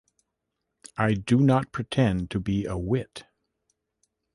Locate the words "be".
2.39-2.65